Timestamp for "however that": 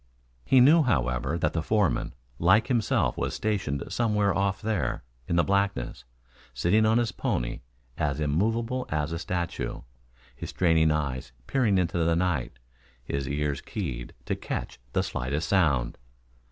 0.81-1.53